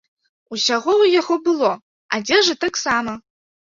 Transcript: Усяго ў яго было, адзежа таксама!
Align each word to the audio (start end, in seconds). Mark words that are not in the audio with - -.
Усяго 0.55 0.91
ў 1.01 1.05
яго 1.19 1.37
было, 1.49 1.69
адзежа 2.17 2.59
таксама! 2.67 3.11